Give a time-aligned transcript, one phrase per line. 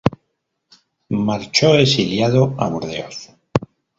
[1.27, 3.29] Marchó exiliado a Burdeos.